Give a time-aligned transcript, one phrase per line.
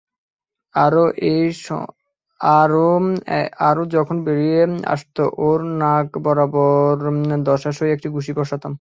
[0.75, 0.93] আর
[3.77, 4.59] ও যখন বেরিয়ে
[4.85, 6.95] আসত, ওর নাক বরাবর
[7.45, 8.69] দশাসই একটা ঘুষি বসাতাম।